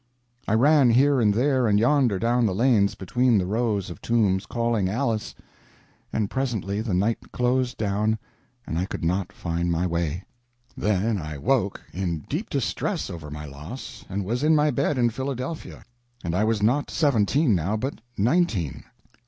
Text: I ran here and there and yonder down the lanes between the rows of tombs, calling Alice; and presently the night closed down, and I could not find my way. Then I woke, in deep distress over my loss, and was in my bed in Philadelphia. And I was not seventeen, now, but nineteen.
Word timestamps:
I 0.47 0.55
ran 0.55 0.89
here 0.89 1.21
and 1.21 1.31
there 1.31 1.67
and 1.67 1.77
yonder 1.79 2.17
down 2.17 2.47
the 2.47 2.55
lanes 2.55 2.95
between 2.95 3.37
the 3.37 3.45
rows 3.45 3.91
of 3.91 4.01
tombs, 4.01 4.47
calling 4.47 4.89
Alice; 4.89 5.35
and 6.11 6.27
presently 6.27 6.81
the 6.81 6.95
night 6.95 7.31
closed 7.31 7.77
down, 7.77 8.17
and 8.65 8.79
I 8.79 8.85
could 8.85 9.03
not 9.05 9.31
find 9.31 9.71
my 9.71 9.85
way. 9.85 10.23
Then 10.75 11.19
I 11.19 11.37
woke, 11.37 11.81
in 11.93 12.21
deep 12.27 12.49
distress 12.49 13.11
over 13.11 13.29
my 13.29 13.45
loss, 13.45 14.03
and 14.09 14.25
was 14.25 14.41
in 14.43 14.55
my 14.55 14.71
bed 14.71 14.97
in 14.97 15.11
Philadelphia. 15.11 15.83
And 16.23 16.33
I 16.33 16.45
was 16.45 16.63
not 16.63 16.89
seventeen, 16.89 17.53
now, 17.53 17.77
but 17.77 18.01
nineteen. 18.17 18.85